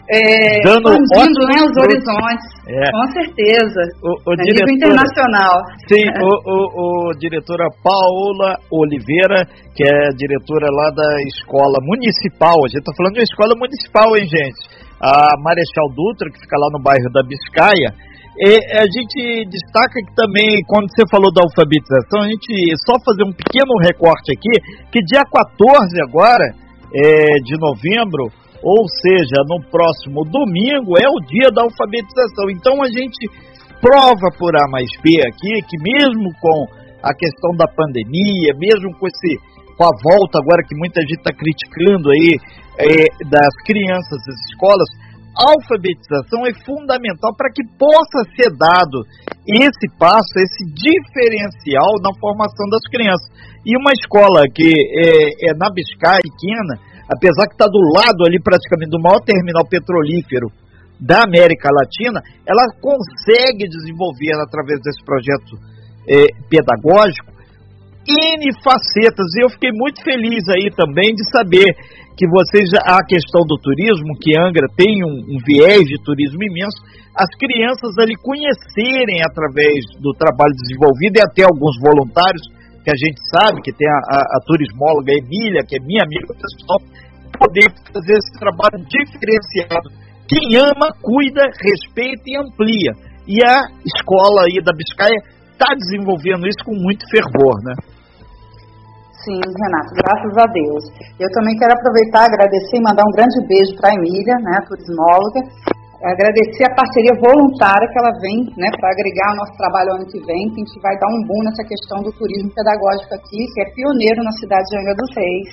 é, 0.09 0.63
expandindo 0.63 1.41
né, 1.51 1.59
os 1.67 1.75
horizontes, 1.83 2.47
é. 2.63 2.91
com 2.91 3.05
certeza, 3.11 3.81
o, 4.01 4.11
o 4.23 4.31
a 4.31 4.35
nível 4.39 4.67
internacional. 4.71 5.55
Sim, 5.83 5.99
é. 6.07 6.23
o, 6.23 6.31
o, 6.47 7.11
o, 7.11 7.13
diretora 7.19 7.67
Paola 7.83 8.55
Oliveira, 8.71 9.43
que 9.75 9.83
é 9.83 10.09
diretora 10.15 10.67
lá 10.71 10.91
da 10.95 11.21
escola 11.27 11.77
municipal, 11.83 12.55
a 12.63 12.67
gente 12.71 12.79
está 12.79 12.93
falando 12.95 13.13
de 13.13 13.19
uma 13.19 13.27
escola 13.27 13.53
municipal, 13.59 14.15
hein, 14.15 14.23
gente? 14.23 14.87
A 14.99 15.35
Marechal 15.43 15.91
Dutra, 15.93 16.31
que 16.31 16.39
fica 16.39 16.57
lá 16.57 16.69
no 16.71 16.81
bairro 16.81 17.11
da 17.11 17.21
Biscaia, 17.21 17.91
e 18.37 18.53
a 18.77 18.85
gente 18.85 19.49
destaca 19.49 19.97
que 19.97 20.13
também, 20.13 20.61
quando 20.67 20.85
você 20.93 21.01
falou 21.09 21.33
da 21.33 21.41
alfabetização, 21.41 22.21
a 22.21 22.29
gente 22.29 22.53
só 22.85 22.93
fazer 23.01 23.25
um 23.25 23.33
pequeno 23.33 23.73
recorte 23.81 24.29
aqui, 24.29 24.53
que 24.91 25.01
dia 25.01 25.25
14 25.25 25.89
agora 26.05 26.45
é, 26.93 27.41
de 27.41 27.57
novembro, 27.57 28.29
ou 28.61 28.85
seja, 29.01 29.41
no 29.49 29.57
próximo 29.69 30.21
domingo, 30.29 30.93
é 31.01 31.09
o 31.09 31.19
dia 31.25 31.49
da 31.49 31.63
alfabetização. 31.63 32.49
Então 32.53 32.77
a 32.83 32.89
gente 32.93 33.25
prova 33.81 34.29
por 34.37 34.53
A 34.55 34.69
mais 34.69 34.89
B 35.01 35.17
aqui 35.25 35.61
que 35.65 35.77
mesmo 35.81 36.29
com 36.39 36.65
a 37.01 37.13
questão 37.13 37.57
da 37.57 37.65
pandemia, 37.67 38.53
mesmo 38.57 38.93
com 38.99 39.07
esse 39.07 39.37
com 39.77 39.85
a 39.85 39.93
volta 40.01 40.39
agora 40.41 40.65
que 40.65 40.75
muita 40.75 41.01
gente 41.01 41.21
está 41.21 41.31
criticando 41.31 42.09
aí 42.09 42.33
é, 42.81 43.25
das 43.29 43.53
crianças 43.65 44.17
das 44.25 44.39
escolas, 44.49 44.89
alfabetização 45.37 46.45
é 46.49 46.53
fundamental 46.65 47.35
para 47.37 47.53
que 47.53 47.61
possa 47.77 48.25
ser 48.33 48.49
dado 48.57 49.05
esse 49.45 49.85
passo, 49.97 50.33
esse 50.41 50.65
diferencial 50.73 52.01
na 52.01 52.11
formação 52.19 52.65
das 52.69 52.81
crianças. 52.89 53.29
E 53.61 53.77
uma 53.77 53.93
escola 53.93 54.43
que 54.49 54.65
é, 54.65 55.51
é 55.51 55.53
na 55.53 55.69
Biscay, 55.69 56.25
pequena, 56.25 56.75
apesar 57.05 57.45
que 57.47 57.53
está 57.53 57.69
do 57.69 57.79
lado 57.93 58.25
ali 58.25 58.41
praticamente 58.41 58.91
do 58.91 59.01
maior 59.01 59.21
terminal 59.21 59.63
petrolífero 59.69 60.49
da 60.99 61.23
América 61.23 61.69
Latina, 61.69 62.19
ela 62.41 62.65
consegue 62.81 63.69
desenvolver 63.69 64.33
através 64.41 64.81
desse 64.81 65.05
projeto 65.05 65.53
é, 66.09 66.25
pedagógico 66.49 67.36
N 68.07 68.41
facetas. 68.63 69.27
E 69.35 69.43
eu 69.43 69.49
fiquei 69.49 69.71
muito 69.75 70.01
feliz 70.03 70.47
aí 70.47 70.71
também 70.71 71.13
de 71.13 71.27
saber 71.29 71.67
que 72.15 72.25
vocês, 72.25 72.71
a 72.87 73.03
questão 73.05 73.45
do 73.45 73.59
turismo, 73.59 74.17
que 74.17 74.33
Angra 74.39 74.65
tem 74.75 75.03
um, 75.03 75.35
um 75.35 75.37
viés 75.43 75.85
de 75.85 76.01
turismo 76.01 76.41
imenso, 76.41 76.79
as 77.13 77.29
crianças 77.37 77.93
ali 77.99 78.15
conhecerem 78.17 79.21
através 79.21 79.85
do 80.01 80.13
trabalho 80.17 80.55
desenvolvido 80.55 81.17
e 81.17 81.21
até 81.21 81.43
alguns 81.43 81.75
voluntários, 81.77 82.41
que 82.81 82.89
a 82.89 82.97
gente 82.97 83.19
sabe, 83.29 83.61
que 83.61 83.75
tem 83.75 83.87
a, 83.89 83.99
a, 83.99 84.19
a 84.37 84.39
turismóloga 84.47 85.11
Emília, 85.11 85.61
que 85.67 85.75
é 85.75 85.79
minha 85.83 86.03
amiga 86.07 86.31
pessoal, 86.33 86.79
poder 87.37 87.67
fazer 87.91 88.15
esse 88.15 88.33
trabalho 88.39 88.79
diferenciado. 88.87 89.91
Quem 90.25 90.55
ama, 90.55 90.89
cuida, 91.03 91.43
respeita 91.59 92.23
e 92.25 92.37
amplia. 92.39 92.91
E 93.27 93.43
a 93.43 93.67
escola 93.83 94.47
aí 94.47 94.63
da 94.63 94.71
Biscaia 94.71 95.19
está 95.51 95.73
desenvolvendo 95.75 96.47
isso 96.47 96.63
com 96.63 96.73
muito 96.73 97.03
fervor, 97.11 97.59
né? 97.63 97.75
Sim, 99.25 99.41
Renato, 99.41 99.97
graças 99.97 100.33
a 100.37 100.45
Deus. 100.45 100.83
Eu 101.17 101.29
também 101.33 101.57
quero 101.57 101.73
aproveitar, 101.73 102.29
agradecer 102.29 102.77
e 102.77 102.85
mandar 102.85 103.01
um 103.01 103.15
grande 103.17 103.37
beijo 103.49 103.73
para 103.73 103.89
a 103.89 103.95
Emília, 103.97 104.37
né, 104.45 104.61
turismóloga, 104.69 105.41
agradecer 106.05 106.69
a 106.69 106.75
parceria 106.77 107.17
voluntária 107.17 107.89
que 107.89 107.97
ela 107.97 108.13
vem, 108.21 108.45
né, 108.53 108.69
para 108.77 108.93
agregar 108.93 109.33
o 109.33 109.39
nosso 109.41 109.57
trabalho 109.57 109.97
ano 109.97 110.05
que 110.05 110.21
vem, 110.21 110.53
que 110.53 110.61
a 110.61 110.65
gente 110.69 110.77
vai 110.85 110.93
dar 111.01 111.09
um 111.09 111.25
boom 111.25 111.41
nessa 111.49 111.65
questão 111.65 111.97
do 112.05 112.13
turismo 112.13 112.53
pedagógico 112.53 113.17
aqui, 113.17 113.41
que 113.41 113.61
é 113.65 113.73
pioneiro 113.73 114.21
na 114.21 114.33
cidade 114.37 114.69
de 114.69 114.77
Angra 114.77 114.93
dos 114.93 115.09
Reis. 115.17 115.49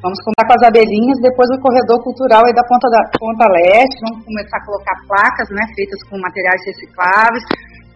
Vamos 0.00 0.16
contar 0.22 0.46
com 0.46 0.54
as 0.54 0.64
abelhinhas, 0.70 1.18
depois 1.18 1.50
o 1.50 1.60
corredor 1.60 1.98
cultural 2.06 2.46
aí 2.46 2.54
da 2.54 2.62
Ponta, 2.62 2.88
da, 2.94 3.02
Ponta 3.18 3.44
Leste, 3.52 4.00
vamos 4.06 4.22
começar 4.22 4.56
a 4.56 4.64
colocar 4.64 4.96
placas, 5.10 5.50
né, 5.50 5.66
feitas 5.74 5.98
com 6.06 6.14
materiais 6.14 6.62
recicláveis, 6.62 7.44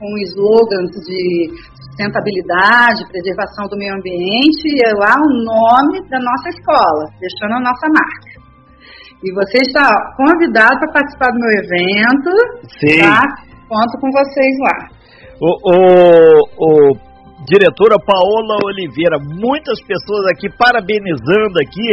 com 0.04 0.12
slogans 0.36 0.92
de 1.00 1.48
sustentabilidade, 1.80 3.08
preservação 3.08 3.64
do 3.72 3.78
meio 3.80 3.96
ambiente, 3.96 4.68
é 4.84 4.92
lá 4.92 5.16
o 5.16 5.32
nome 5.32 6.04
da 6.12 6.20
nossa 6.20 6.48
escola, 6.52 7.08
deixando 7.16 7.56
a 7.56 7.64
nossa 7.64 7.88
marca. 7.88 8.44
E 9.24 9.32
você 9.32 9.64
está 9.64 9.88
convidado 10.20 10.76
para 10.80 10.92
participar 10.92 11.32
do 11.32 11.40
meu 11.40 11.52
evento. 11.64 12.30
Sim. 12.68 13.00
Tá? 13.00 13.24
Conto 13.66 13.96
com 13.98 14.10
vocês 14.12 14.54
lá. 14.60 14.76
O, 15.40 15.50
o, 15.72 15.80
o 16.60 17.14
diretora 17.48 17.96
Paola 18.04 18.58
Oliveira, 18.62 19.16
muitas 19.18 19.80
pessoas 19.88 20.26
aqui 20.32 20.52
parabenizando 20.58 21.56
aqui 21.64 21.88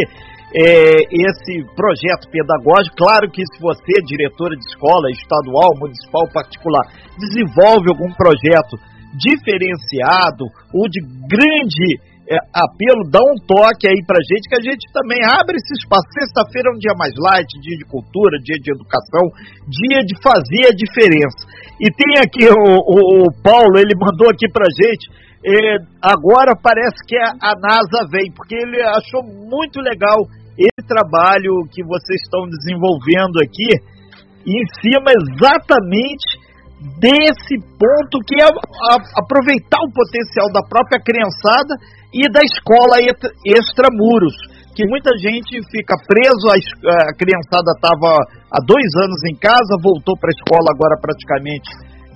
é, 0.54 1.08
esse 1.08 1.64
projeto 1.76 2.28
pedagógico. 2.30 2.96
Claro 2.98 3.32
que 3.32 3.42
se 3.46 3.60
você, 3.60 4.02
diretora 4.04 4.56
de 4.56 4.66
escola 4.68 5.10
estadual, 5.12 5.72
municipal, 5.80 6.28
particular, 6.34 6.84
desenvolve 7.18 7.88
algum 7.88 8.12
projeto 8.14 8.76
diferenciado 9.16 10.48
ou 10.74 10.88
de 10.88 11.00
grande 11.28 12.00
é, 12.32 12.38
apelo, 12.56 13.12
dá 13.12 13.20
um 13.20 13.36
toque 13.44 13.88
aí 13.88 14.00
pra 14.08 14.16
gente, 14.24 14.48
que 14.48 14.56
a 14.56 14.64
gente 14.64 14.88
também 14.96 15.20
abre 15.36 15.56
esse 15.60 15.74
espaço. 15.80 16.08
Sexta-feira 16.16 16.72
é 16.72 16.76
um 16.76 16.80
dia 16.80 16.96
mais 16.96 17.12
light, 17.16 17.50
dia 17.60 17.76
de 17.76 17.84
cultura, 17.88 18.40
dia 18.40 18.56
de 18.56 18.72
educação, 18.72 19.24
dia 19.68 20.00
de 20.04 20.16
fazer 20.24 20.72
a 20.72 20.76
diferença. 20.76 21.44
E 21.80 21.92
tem 21.92 22.24
aqui 22.24 22.48
o, 22.48 22.64
o, 22.88 23.28
o 23.28 23.42
Paulo, 23.44 23.76
ele 23.76 23.96
mandou 24.00 24.30
aqui 24.32 24.48
pra 24.48 24.64
gente, 24.72 25.12
é, 25.44 25.76
agora 26.00 26.56
parece 26.56 27.02
que 27.08 27.18
a, 27.18 27.52
a 27.52 27.54
NASA 27.60 28.08
vem, 28.12 28.32
porque 28.32 28.56
ele 28.56 28.80
achou 28.96 29.24
muito 29.24 29.82
legal 29.82 30.24
esse 30.58 30.82
trabalho 30.88 31.64
que 31.72 31.84
vocês 31.84 32.22
estão 32.22 32.48
desenvolvendo 32.48 33.40
aqui, 33.42 33.70
em 34.46 34.64
cima 34.82 35.10
exatamente 35.14 36.42
desse 36.98 37.62
ponto 37.78 38.16
que 38.26 38.42
é 38.42 38.50
aproveitar 39.16 39.78
o 39.86 39.94
potencial 39.94 40.50
da 40.50 40.66
própria 40.66 40.98
criançada 40.98 41.78
e 42.10 42.26
da 42.32 42.42
escola 42.42 42.98
extramuros, 43.46 44.34
que 44.74 44.88
muita 44.88 45.14
gente 45.18 45.62
fica 45.70 45.94
preso, 46.08 46.50
a, 46.50 46.58
a 46.58 47.14
criançada 47.14 47.70
estava 47.78 48.10
há 48.50 48.60
dois 48.66 48.90
anos 49.06 49.20
em 49.30 49.36
casa, 49.38 49.78
voltou 49.84 50.18
para 50.18 50.34
a 50.34 50.38
escola 50.38 50.68
agora 50.74 50.98
praticamente 50.98 51.70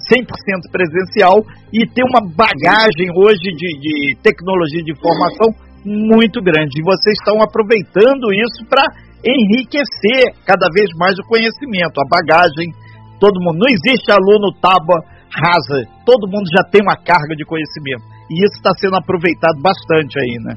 100% 0.10 0.26
presencial 0.72 1.46
e 1.72 1.86
tem 1.86 2.04
uma 2.06 2.26
bagagem 2.34 3.10
hoje 3.16 3.54
de, 3.54 3.70
de 3.80 4.18
tecnologia 4.22 4.84
de 4.84 4.92
informação 4.92 5.50
muito 5.86 6.42
grande. 6.42 6.82
E 6.82 6.84
vocês 6.84 7.14
estão 7.22 7.38
aproveitando 7.42 8.34
isso 8.34 8.66
para 8.68 8.84
enriquecer 9.22 10.34
cada 10.46 10.68
vez 10.74 10.90
mais 10.98 11.14
o 11.18 11.28
conhecimento, 11.30 12.02
a 12.02 12.10
bagagem 12.10 12.74
todo 13.20 13.42
mundo. 13.42 13.64
Não 13.64 13.70
existe 13.70 14.12
aluno 14.12 14.52
tábua 14.60 15.00
rasa. 15.30 15.86
Todo 16.06 16.30
mundo 16.30 16.46
já 16.52 16.64
tem 16.70 16.82
uma 16.82 16.98
carga 16.98 17.36
de 17.38 17.46
conhecimento. 17.46 18.04
E 18.30 18.42
isso 18.42 18.58
está 18.58 18.72
sendo 18.78 18.98
aproveitado 18.98 19.62
bastante 19.62 20.18
aí, 20.20 20.36
né? 20.42 20.54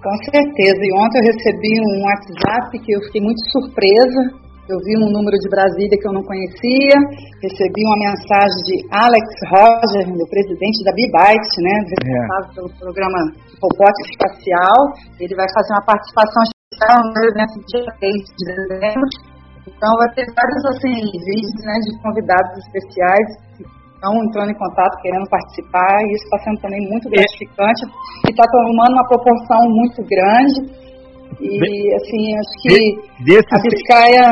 Com 0.00 0.16
certeza. 0.30 0.80
E 0.80 0.90
ontem 0.96 1.18
eu 1.18 1.26
recebi 1.28 1.72
um 1.82 1.94
WhatsApp 2.04 2.78
que 2.80 2.92
eu 2.92 3.00
fiquei 3.10 3.20
muito 3.20 3.40
surpresa. 3.52 4.45
Eu 4.66 4.78
vi 4.82 4.98
um 4.98 5.10
número 5.14 5.38
de 5.38 5.48
Brasília 5.48 5.94
que 5.94 6.08
eu 6.08 6.12
não 6.12 6.26
conhecia, 6.26 6.96
recebi 7.38 7.80
uma 7.86 7.98
mensagem 8.02 8.60
de 8.66 8.76
Alex 8.90 9.26
Roger, 9.46 10.04
do 10.10 10.26
presidente 10.26 10.82
da 10.82 10.92
B-Byte, 10.92 11.54
né, 11.62 11.74
responsável 11.86 12.50
é. 12.50 12.54
pelo 12.54 12.70
programa 12.82 13.20
Robótica 13.62 14.10
Espacial. 14.10 14.78
Ele 15.22 15.34
vai 15.38 15.46
fazer 15.54 15.72
uma 15.74 15.86
participação 15.86 16.42
especial 16.50 16.98
no 16.98 17.20
evento 17.30 17.54
dia 17.70 17.86
3 17.94 18.10
de 18.10 18.42
dezembro 18.42 19.36
então 19.66 19.90
vai 19.98 20.08
ter 20.14 20.24
vários 20.30 20.62
assim, 20.70 20.94
vídeos 21.26 21.60
né, 21.66 21.74
de 21.82 21.90
convidados 22.00 22.54
especiais 22.64 23.28
que 23.58 23.62
estão 23.66 24.14
entrando 24.22 24.50
em 24.50 24.58
contato, 24.58 25.02
querendo 25.02 25.26
participar, 25.28 26.00
e 26.06 26.14
isso 26.14 26.24
está 26.24 26.38
sendo 26.46 26.60
também 26.62 26.80
muito 26.88 27.10
gratificante 27.10 27.82
e 28.26 28.30
está 28.30 28.44
tomando 28.46 28.94
uma 28.94 29.08
proporção 29.10 29.60
muito 29.66 30.00
grande. 30.06 30.86
E 31.40 31.94
assim, 31.94 32.22
acho 32.38 32.54
que 32.62 32.74
a 33.52 33.58
Biscaia, 33.60 34.26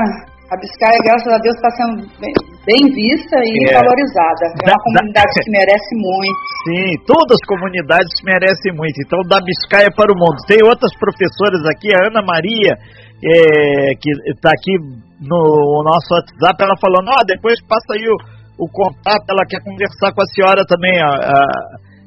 a 0.50 0.56
Biscaia, 0.56 0.98
graças 1.04 1.28
a 1.28 1.38
Deus, 1.38 1.56
está 1.56 1.70
sendo 1.76 2.06
bem, 2.16 2.34
bem, 2.64 2.82
vista 2.94 3.36
e 3.44 3.68
é. 3.68 3.74
valorizada. 3.74 4.44
É 4.62 4.70
uma 4.70 4.80
comunidade 4.82 5.32
que 5.42 5.50
merece 5.50 5.92
muito. 6.00 6.40
Sim, 6.64 6.90
todas 7.06 7.36
as 7.36 7.44
comunidades 7.46 8.14
merecem 8.24 8.72
muito. 8.72 8.96
Então, 9.04 9.20
da 9.28 9.38
Biscaia 9.44 9.90
para 9.92 10.12
o 10.12 10.16
mundo. 10.16 10.38
Tem 10.48 10.58
outras 10.64 10.92
professoras 10.96 11.60
aqui, 11.68 11.92
a 11.92 12.08
Ana 12.08 12.22
Maria, 12.24 12.72
é, 13.20 13.94
que 14.00 14.10
está 14.32 14.50
aqui 14.50 14.74
no 15.20 15.82
nosso 15.84 16.08
WhatsApp, 16.12 16.56
ela 16.60 16.76
falando, 16.80 17.08
ó, 17.08 17.20
oh, 17.20 17.24
depois 17.24 17.56
passa 17.68 17.96
aí 17.96 18.04
o, 18.08 18.16
o 18.64 18.68
contato, 18.68 19.24
ela 19.28 19.44
quer 19.48 19.62
conversar 19.64 20.12
com 20.12 20.22
a 20.22 20.30
senhora 20.32 20.62
também, 20.68 20.96
ó, 21.00 21.12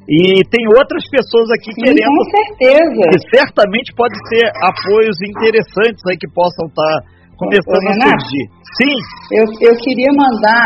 e 0.07 0.39
tem 0.47 0.63
outras 0.71 1.03
pessoas 1.11 1.51
aqui 1.51 1.71
Sim, 1.75 1.83
querendo. 1.83 2.15
Com 2.15 2.23
certeza. 2.31 3.03
Que 3.11 3.19
certamente 3.37 3.93
pode 3.93 4.15
ser 4.31 4.47
apoios 4.63 5.17
interessantes 5.21 6.01
aí 6.07 6.17
que 6.17 6.31
possam 6.31 6.67
estar 6.67 6.81
tá 6.81 7.03
começando 7.35 7.83
Ô, 7.83 7.91
a 7.91 8.15
surgir. 8.15 8.45
Sim. 8.79 8.95
Eu, 9.35 9.45
eu 9.67 9.75
queria 9.83 10.11
mandar 10.15 10.63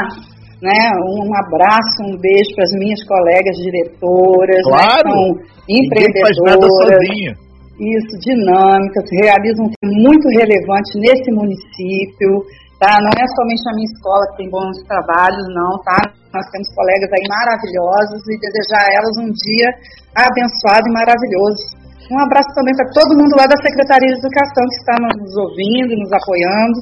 né, 0.61 0.81
um 1.01 1.29
abraço, 1.41 2.05
um 2.05 2.15
beijo 2.21 2.53
para 2.53 2.65
as 2.69 2.73
minhas 2.77 3.01
colegas 3.03 3.57
diretoras, 3.57 4.61
né, 4.61 4.77
claro. 4.77 5.09
né, 5.09 5.43
empreendedoras. 5.67 6.37
Faz 6.37 6.53
nada 6.53 6.67
sozinho 6.69 7.51
isso, 7.81 8.13
dinâmicas, 8.21 9.09
realizam 9.09 9.65
um 9.65 9.89
muito 9.89 10.27
relevante 10.37 10.93
nesse 11.01 11.31
município, 11.33 12.45
tá? 12.81 12.89
Não 12.97 13.13
é 13.13 13.25
somente 13.37 13.61
a 13.69 13.75
minha 13.77 13.89
escola 13.93 14.25
que 14.33 14.37
tem 14.41 14.49
bons 14.49 14.73
trabalhos, 14.89 15.45
não, 15.53 15.77
tá? 15.85 16.01
Nós 16.33 16.45
temos 16.49 16.67
colegas 16.73 17.09
aí 17.13 17.25
maravilhosos 17.29 18.21
e 18.25 18.33
desejar 18.41 18.81
a 18.81 18.93
elas 18.97 19.15
um 19.21 19.29
dia 19.29 19.69
abençoado 20.17 20.89
e 20.89 20.95
maravilhoso. 20.97 21.77
Um 22.09 22.19
abraço 22.25 22.49
também 22.57 22.73
para 22.73 22.89
todo 22.97 23.19
mundo 23.21 23.37
lá 23.37 23.45
da 23.45 23.55
Secretaria 23.61 24.09
de 24.09 24.17
Educação 24.17 24.65
que 24.65 24.79
está 24.81 24.95
nos 24.97 25.33
ouvindo, 25.37 25.93
nos 25.93 26.11
apoiando, 26.11 26.77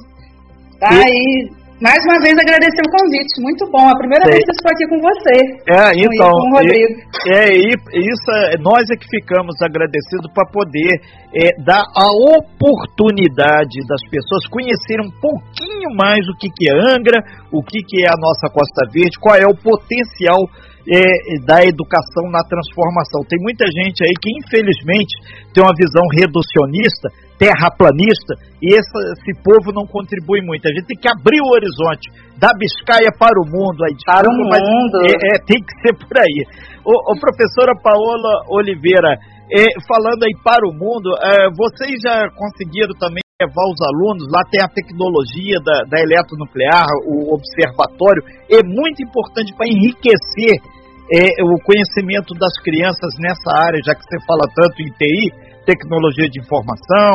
tá? 0.79 0.95
E, 0.95 1.11
e 1.11 1.58
mais 1.79 1.99
uma 2.03 2.19
vez 2.19 2.35
agradecer 2.35 2.83
o 2.83 2.91
convite, 2.91 3.39
muito 3.39 3.63
bom. 3.71 3.87
A 3.87 3.95
primeira 3.95 4.27
Sei. 4.27 4.35
vez 4.35 4.43
que 4.43 4.51
eu 4.51 4.59
estou 4.59 4.71
aqui 4.75 4.85
com 4.91 4.99
você. 4.99 5.35
É, 5.63 5.83
então. 5.95 6.31
Com 6.31 6.47
o 6.47 6.55
Rodrigo. 6.59 6.93
É, 7.31 7.43
isso 7.55 8.29
é, 8.35 8.59
nós 8.59 8.83
é 8.91 8.95
que 8.99 9.07
ficamos 9.07 9.55
agradecidos 9.63 10.27
para 10.35 10.43
poder 10.51 10.99
é, 11.31 11.55
dar 11.63 11.79
a 11.95 12.07
oportunidade 12.35 13.79
das 13.87 14.03
pessoas 14.11 14.43
conhecerem 14.51 15.07
um 15.07 15.15
pouquinho 15.23 15.95
mais 15.95 16.19
o 16.27 16.35
que, 16.35 16.51
que 16.51 16.67
é 16.67 16.75
Angra, 16.75 17.23
o 17.47 17.63
que, 17.63 17.79
que 17.79 18.03
é 18.03 18.11
a 18.11 18.19
nossa 18.19 18.51
Costa 18.51 18.83
Verde, 18.91 19.15
qual 19.19 19.39
é 19.39 19.47
o 19.47 19.55
potencial 19.55 20.51
é, 20.83 21.39
da 21.47 21.63
educação 21.63 22.27
na 22.27 22.43
transformação. 22.43 23.23
Tem 23.23 23.39
muita 23.39 23.63
gente 23.71 24.03
aí 24.03 24.13
que, 24.19 24.35
infelizmente, 24.35 25.15
tem 25.53 25.63
uma 25.63 25.75
visão 25.77 26.03
reducionista 26.11 27.07
terraplanista, 27.39 28.35
e 28.59 28.75
esse, 28.75 28.91
esse, 29.15 29.31
povo 29.39 29.71
não 29.71 29.87
contribui 29.87 30.43
muito. 30.43 30.67
A 30.67 30.73
gente 30.75 30.91
tem 30.91 30.99
que 30.99 31.07
abrir 31.07 31.39
o 31.39 31.55
horizonte, 31.55 32.11
da 32.35 32.51
Biscaia 32.51 33.07
para 33.15 33.39
o 33.39 33.47
mundo. 33.47 33.79
Aí, 33.87 33.95
para 34.03 34.27
o 34.27 34.35
mundo. 34.35 34.95
É, 35.07 35.15
é, 35.15 35.33
tem 35.47 35.57
que 35.63 35.73
ser 35.79 35.95
por 35.95 36.19
aí. 36.19 36.43
O, 36.83 37.15
o 37.15 37.19
professora 37.19 37.71
Paola 37.79 38.43
Oliveira, 38.51 39.15
é, 39.55 39.63
falando 39.87 40.27
aí 40.27 40.35
para 40.43 40.67
o 40.67 40.75
mundo, 40.75 41.15
é, 41.23 41.47
vocês 41.55 41.95
já 42.03 42.27
conseguiram 42.35 42.91
também 42.99 43.23
levar 43.39 43.65
os 43.71 43.79
alunos, 43.87 44.27
lá 44.27 44.43
tem 44.51 44.59
a 44.59 44.67
tecnologia 44.67 45.55
da, 45.63 45.87
da 45.87 45.97
eletronuclear, 46.03 46.83
o 47.07 47.31
observatório, 47.31 48.19
é 48.51 48.59
muito 48.67 48.99
importante 48.99 49.55
para 49.55 49.63
enriquecer 49.63 50.59
é, 51.07 51.39
o 51.41 51.55
conhecimento 51.63 52.35
das 52.35 52.51
crianças 52.61 53.15
nessa 53.17 53.49
área, 53.63 53.79
já 53.79 53.95
que 53.95 54.03
você 54.03 54.19
fala 54.27 54.43
tanto 54.53 54.75
em 54.83 54.91
TI, 54.91 55.48
tecnologia 55.69 56.25
de 56.33 56.41
informação, 56.41 57.13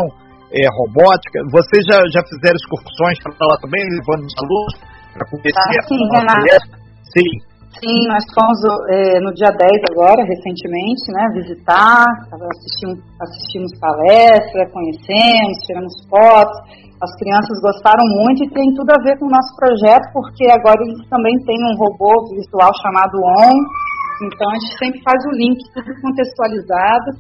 é, 0.55 0.63
robótica. 0.71 1.43
Vocês 1.51 1.83
já, 1.91 1.99
já 2.15 2.23
fizeram 2.31 2.55
excursões 2.55 3.19
para 3.19 3.35
lá 3.51 3.59
também, 3.59 3.83
levando 3.99 4.23
os 4.23 4.37
alunos 4.39 4.75
para 5.11 5.27
conhecer 5.27 5.59
ah, 5.59 5.83
sim, 5.91 5.99
a 5.99 6.59
Sim. 7.11 7.31
Sim, 7.75 8.07
nós 8.07 8.23
fomos 8.31 8.59
é, 8.95 9.19
no 9.19 9.35
dia 9.35 9.51
10 9.51 9.59
agora, 9.91 10.23
recentemente, 10.23 11.11
né, 11.11 11.27
visitar, 11.35 12.07
assistimos, 12.31 13.03
assistimos 13.19 13.71
palestra, 13.83 14.71
conhecemos, 14.71 15.59
tiramos 15.67 15.95
fotos. 16.07 16.55
As 17.03 17.11
crianças 17.19 17.59
gostaram 17.61 18.07
muito 18.23 18.47
e 18.47 18.51
tem 18.55 18.73
tudo 18.79 18.95
a 18.95 19.03
ver 19.03 19.19
com 19.19 19.27
o 19.27 19.35
nosso 19.35 19.51
projeto, 19.59 20.07
porque 20.15 20.47
agora 20.55 20.79
eles 20.87 21.03
também 21.11 21.35
têm 21.45 21.59
um 21.59 21.77
robô 21.77 22.15
virtual 22.31 22.71
chamado 22.81 23.19
ON, 23.19 23.59
então 24.23 24.47
a 24.51 24.55
gente 24.55 24.79
sempre 24.79 25.03
faz 25.03 25.19
o 25.27 25.37
link, 25.37 25.59
tudo 25.75 25.91
contextualizado. 26.01 27.11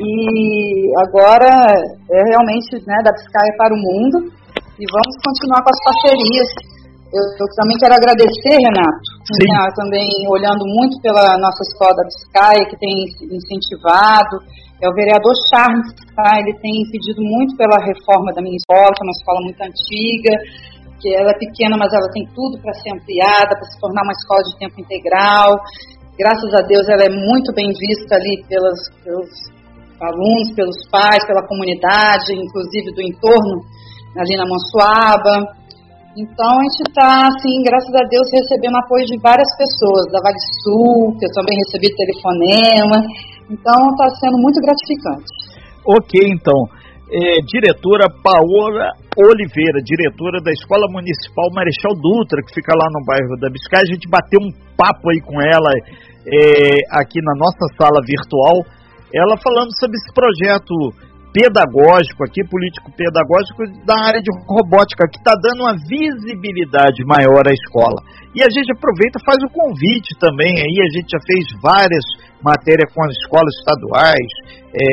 E 0.00 0.88
agora 1.04 1.50
é 2.10 2.20
realmente 2.30 2.80
né, 2.86 2.96
da 3.04 3.12
Biscaia 3.12 3.52
para 3.58 3.74
o 3.74 3.78
mundo. 3.78 4.32
E 4.78 4.84
vamos 4.88 5.14
continuar 5.20 5.62
com 5.62 5.70
as 5.70 5.80
parcerias 5.84 6.48
eu, 7.12 7.20
eu, 7.20 7.46
também 7.60 7.76
quero 7.76 7.92
agradecer, 7.92 8.56
Renato, 8.56 9.04
né, 9.36 9.68
também 9.76 10.08
olhando 10.32 10.64
muito 10.64 10.96
pela 11.04 11.36
nossa 11.36 11.60
escola 11.68 11.92
da 11.92 12.08
Biscaia, 12.08 12.64
que 12.64 12.78
tem 12.80 13.04
incentivado, 13.28 14.40
é 14.80 14.88
o 14.88 14.96
vereador 14.96 15.36
Charles, 15.52 15.92
tá? 16.16 16.40
ele 16.40 16.56
tem 16.56 16.72
pedido 16.90 17.20
muito 17.20 17.54
pela 17.60 17.76
reforma 17.84 18.32
da 18.32 18.40
minha 18.40 18.56
escola, 18.56 18.88
que 18.96 19.04
é 19.04 19.06
uma 19.06 19.18
escola 19.20 19.40
muito 19.44 19.60
antiga, 19.60 20.32
que 20.98 21.08
ela 21.12 21.30
é 21.30 21.38
pequena, 21.38 21.76
mas 21.76 21.92
ela 21.92 22.08
tem 22.16 22.24
tudo 22.32 22.56
para 22.64 22.72
ser 22.80 22.96
ampliada, 22.96 23.60
para 23.60 23.68
se 23.68 23.78
tornar 23.78 24.02
uma 24.02 24.16
escola 24.16 24.42
de 24.48 24.58
tempo 24.58 24.80
integral. 24.80 25.52
Graças 26.18 26.52
a 26.54 26.62
Deus 26.68 26.84
ela 26.88 27.04
é 27.08 27.12
muito 27.12 27.52
bem 27.54 27.68
vista 27.72 28.16
ali 28.16 28.44
pelos, 28.48 28.80
pelos 29.02 29.30
alunos, 29.96 30.52
pelos 30.54 30.76
pais, 30.90 31.24
pela 31.26 31.46
comunidade, 31.46 32.36
inclusive 32.36 32.92
do 32.92 33.00
entorno, 33.00 33.64
ali 34.16 34.36
na 34.36 34.44
Monsuaba. 34.44 35.62
Então 36.12 36.52
a 36.52 36.64
gente 36.68 36.84
está, 36.92 37.24
assim, 37.32 37.64
graças 37.64 37.94
a 37.96 38.04
Deus, 38.04 38.28
recebendo 38.28 38.76
apoio 38.76 39.06
de 39.06 39.16
várias 39.24 39.48
pessoas, 39.56 40.04
da 40.12 40.20
Vale 40.20 40.42
Sul, 40.60 41.16
que 41.16 41.24
eu 41.24 41.32
também 41.32 41.56
recebi 41.64 41.88
telefonema. 41.96 43.00
Então 43.48 43.80
está 43.96 44.08
sendo 44.20 44.36
muito 44.36 44.60
gratificante. 44.60 45.32
Ok, 45.88 46.20
então. 46.28 46.81
É, 47.12 47.44
diretora 47.44 48.08
Paola 48.24 48.88
Oliveira, 49.20 49.84
diretora 49.84 50.40
da 50.40 50.50
Escola 50.50 50.88
Municipal 50.88 51.52
Marechal 51.52 51.92
Dutra, 51.92 52.40
que 52.40 52.54
fica 52.54 52.72
lá 52.72 52.88
no 52.88 53.04
bairro 53.04 53.36
da 53.36 53.50
Biscay. 53.52 53.84
A 53.84 53.92
gente 53.92 54.08
bateu 54.08 54.40
um 54.40 54.48
papo 54.72 55.10
aí 55.10 55.20
com 55.20 55.36
ela 55.42 55.68
é, 56.24 56.80
aqui 56.96 57.20
na 57.20 57.34
nossa 57.36 57.68
sala 57.76 58.00
virtual, 58.00 58.64
ela 59.12 59.36
falando 59.36 59.68
sobre 59.78 59.96
esse 60.00 60.08
projeto 60.14 60.72
pedagógico 61.32 62.24
aqui, 62.24 62.44
político 62.44 62.92
pedagógico 62.92 63.64
da 63.88 63.96
área 64.04 64.20
de 64.20 64.30
robótica, 64.46 65.08
que 65.08 65.18
está 65.18 65.32
dando 65.32 65.64
uma 65.64 65.74
visibilidade 65.88 67.02
maior 67.04 67.42
à 67.48 67.52
escola. 67.52 67.96
E 68.36 68.40
a 68.44 68.48
gente 68.48 68.72
aproveita 68.72 69.18
faz 69.24 69.40
o 69.44 69.52
convite 69.52 70.12
também 70.20 70.52
aí, 70.60 70.76
a 70.80 70.90
gente 70.92 71.08
já 71.10 71.20
fez 71.24 71.44
várias 71.60 72.04
matérias 72.44 72.92
com 72.92 73.04
as 73.04 73.12
escolas 73.16 73.52
estaduais, 73.60 74.28
é, 74.72 74.86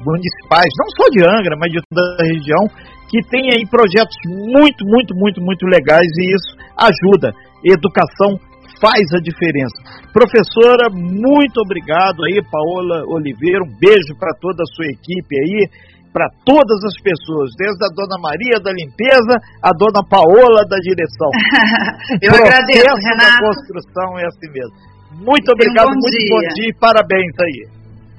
municipais, 0.00 0.68
não 0.80 0.88
só 0.96 1.08
de 1.12 1.20
Angra, 1.24 1.56
mas 1.60 1.72
de 1.72 1.80
toda 1.88 2.02
a 2.20 2.26
região, 2.26 2.64
que 3.08 3.20
tem 3.28 3.48
aí 3.52 3.64
projetos 3.68 4.16
muito, 4.26 4.84
muito, 4.84 5.14
muito, 5.16 5.40
muito 5.40 5.64
legais 5.66 6.08
e 6.20 6.24
isso 6.36 6.52
ajuda. 6.76 7.32
Educação 7.64 8.38
faz 8.80 9.04
a 9.14 9.20
diferença. 9.20 9.76
Professora, 10.12 10.88
muito 10.90 11.60
obrigado 11.60 12.24
aí, 12.24 12.42
Paola 12.50 13.04
Oliveira, 13.06 13.62
um 13.62 13.74
beijo 13.78 14.16
para 14.18 14.32
toda 14.40 14.62
a 14.62 14.70
sua 14.74 14.86
equipe 14.86 15.32
aí, 15.36 15.68
para 16.12 16.26
todas 16.44 16.80
as 16.88 16.96
pessoas, 17.02 17.52
desde 17.58 17.84
a 17.84 17.90
dona 17.94 18.16
Maria 18.18 18.58
da 18.58 18.72
limpeza, 18.72 19.34
a 19.62 19.70
dona 19.76 20.02
Paola 20.08 20.64
da 20.66 20.78
direção. 20.80 21.30
Eu 22.24 22.32
agradeço, 22.34 22.96
Renato. 22.96 23.38
da 23.38 23.46
construção 23.46 24.18
é 24.18 24.26
assim 24.26 24.50
mesmo. 24.50 24.74
Muito 25.22 25.52
obrigado, 25.52 25.88
um 25.88 25.94
bom 25.94 26.00
muito 26.00 26.18
dia. 26.18 26.30
bom 26.30 26.54
dia 26.54 26.68
e 26.68 26.74
parabéns 26.74 27.34
aí. 27.40 27.78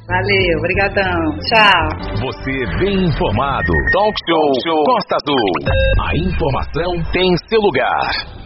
Valeu, 0.10 0.58
obrigadão. 0.58 1.38
Tchau. 1.46 2.26
Você 2.26 2.52
bem 2.80 3.06
informado. 3.06 3.72
Talk 3.94 4.18
Show, 4.28 4.42
Talk 4.42 4.64
Show 4.66 4.84
Costa 4.86 5.16
Azul. 5.22 5.48
A 6.02 6.18
informação 6.18 7.12
tem 7.12 7.36
seu 7.48 7.62
lugar. 7.62 8.39